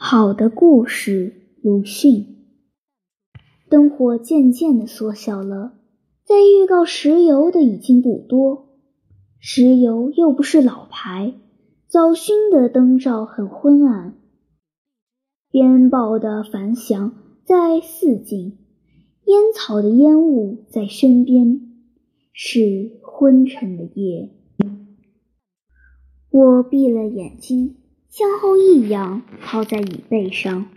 [0.00, 2.36] 好的故事，鲁迅。
[3.68, 5.72] 灯火渐渐的缩小了，
[6.24, 8.78] 在预告石油的已经不多，
[9.40, 11.34] 石油又不是老牌，
[11.88, 14.14] 早熏的灯罩很昏暗。
[15.50, 17.12] 鞭炮的反响
[17.44, 18.56] 在四近，
[19.24, 21.60] 烟草的烟雾在身边，
[22.32, 24.30] 是昏沉的夜。
[26.30, 27.74] 我闭了眼睛。
[28.08, 30.70] 向后一仰，靠在椅背上，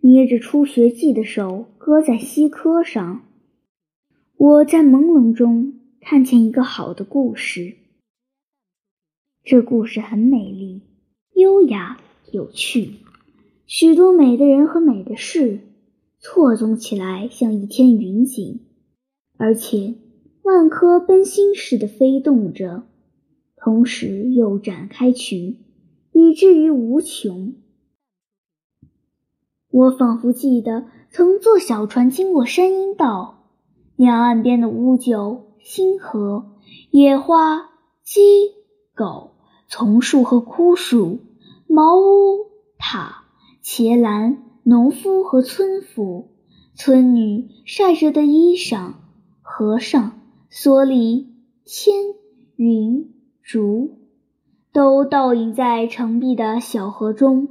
[0.00, 3.22] 捏着初学记的手搁在膝磕上。
[4.36, 7.76] 我在朦胧中看见一个好的故事。
[9.44, 10.82] 这故事很美丽、
[11.34, 12.00] 优雅、
[12.32, 12.94] 有趣，
[13.66, 15.60] 许多美的人和美的事
[16.18, 18.60] 错综起来，像一天云锦，
[19.36, 19.94] 而且
[20.42, 22.82] 万颗奔星似的飞动着，
[23.56, 25.58] 同时又展开去。
[26.14, 27.54] 以至于无穷。
[29.70, 33.48] 我仿佛记得曾坐小船经过山阴道，
[33.96, 36.52] 两岸边的乌桕、星河、
[36.90, 37.70] 野花、
[38.04, 38.20] 鸡、
[38.94, 39.32] 狗、
[39.66, 41.18] 丛树和枯树、
[41.66, 42.46] 茅屋、
[42.78, 43.24] 塔、
[43.64, 46.30] 茄栏、农夫和村妇、
[46.76, 48.92] 村女晒着的衣裳、
[49.42, 51.34] 和尚、蓑笠、
[51.64, 51.96] 天、
[52.54, 53.12] 云、
[53.42, 54.03] 竹。
[54.74, 57.46] 都倒映在澄碧的小河中，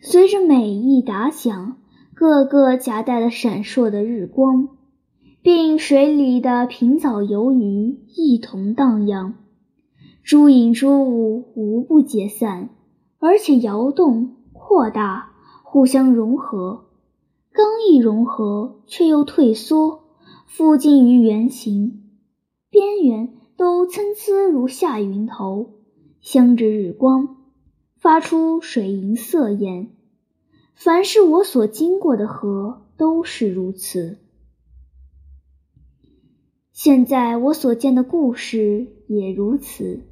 [0.00, 1.76] 随着每一打响，
[2.14, 4.70] 个个夹带了闪烁的日光，
[5.42, 9.34] 并水里的平藻游鱼一同荡漾，
[10.24, 12.70] 诸影诸物无不解散，
[13.18, 16.86] 而且摇动、扩大，互相融合。
[17.52, 20.04] 刚一融合，却又退缩，
[20.46, 22.00] 附近于圆形，
[22.70, 25.81] 边缘都参差如下云头。
[26.22, 27.36] 镶着日光，
[27.98, 29.88] 发出水银色焰。
[30.72, 34.18] 凡是我所经过的河，都是如此。
[36.72, 40.04] 现在我所见的故事也如此。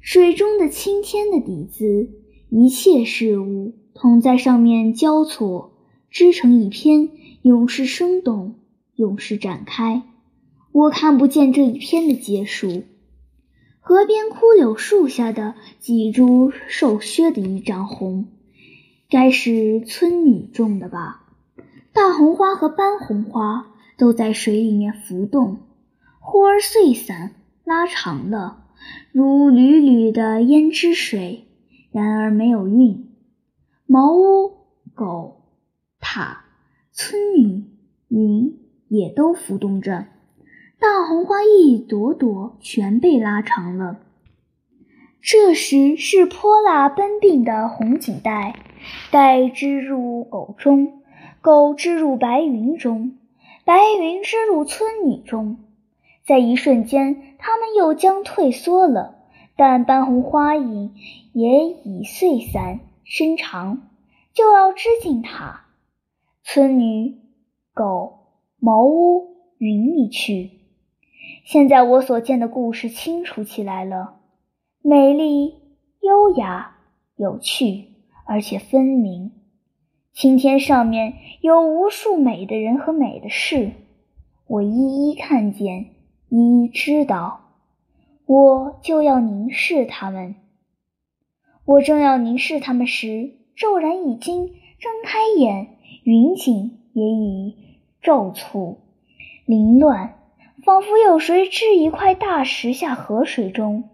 [0.00, 2.10] 水中的青天的底子，
[2.50, 5.72] 一切事物同在上面交错，
[6.10, 7.10] 织成一篇，
[7.42, 8.56] 永是生动，
[8.96, 10.02] 永是展开。
[10.72, 12.82] 我看不见这一篇的结束。
[13.86, 18.28] 河边枯柳树下的几株瘦削的一丈红，
[19.10, 21.26] 该是村女种的吧？
[21.92, 25.58] 大红花和斑红花都在水里面浮动，
[26.18, 28.64] 忽而碎散拉长了，
[29.12, 31.44] 如缕缕的胭脂水，
[31.92, 33.12] 然而没有韵。
[33.84, 34.60] 茅屋、
[34.94, 35.42] 狗、
[36.00, 36.46] 塔、
[36.90, 37.64] 村女、
[38.08, 38.58] 云
[38.88, 40.06] 也都浮动着。
[40.84, 44.00] 大红花一朵朵全被拉长了。
[45.22, 48.54] 这时是泼辣奔病的红锦带，
[49.10, 51.00] 带织入狗中，
[51.40, 53.16] 狗织入白云中，
[53.64, 55.56] 白云织入村女中。
[56.26, 59.16] 在一瞬间，它们又将退缩了，
[59.56, 60.92] 但斑红花影
[61.32, 63.88] 也已碎散伸长，
[64.34, 65.64] 就要织进塔、
[66.42, 67.16] 村女、
[67.72, 68.18] 狗、
[68.60, 70.60] 茅屋、云里去。
[71.44, 74.20] 现在我所见的故事清楚起来了，
[74.82, 75.54] 美丽、
[76.00, 76.76] 优雅、
[77.16, 77.86] 有趣，
[78.26, 79.32] 而且分明。
[80.12, 83.72] 青天上面有无数美的人和美的事，
[84.46, 85.86] 我一一看见，
[86.28, 87.40] 一一知道，
[88.26, 90.36] 我就要凝视他们。
[91.64, 97.56] 我正要凝视他们时，骤然已经睁开眼，云锦也已
[98.00, 98.78] 骤促、
[99.46, 100.14] 凌乱。
[100.64, 103.90] 仿佛有谁掷一块大石下河水中，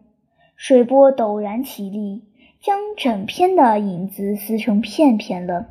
[0.54, 2.22] 水波陡然起立，
[2.60, 5.66] 将整片的影子撕成片片了。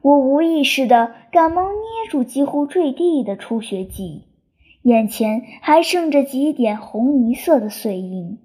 [0.00, 4.24] 我无意识地赶忙捏住几乎坠地的初学记，
[4.80, 8.38] 眼前还剩着几点红泥色的碎印。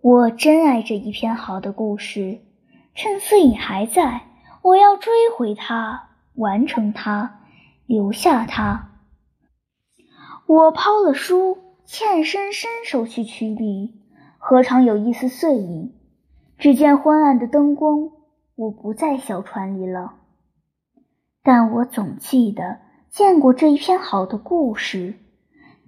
[0.00, 2.40] 我真爱这一篇好的故事，
[2.96, 4.22] 趁碎影还在，
[4.62, 7.42] 我要追回它，完成它，
[7.86, 8.94] 留下它。
[10.46, 14.00] 我抛了书，欠身伸手去取笔，
[14.38, 15.92] 何尝有一丝碎影？
[16.56, 18.12] 只见昏暗的灯光，
[18.54, 20.14] 我不在小船里了。
[21.42, 22.78] 但我总记得
[23.10, 25.14] 见过这一篇好的故事，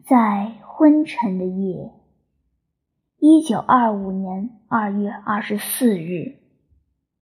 [0.05, 1.93] 在昏沉的夜。
[3.20, 6.38] 一九二五年二月二十四日。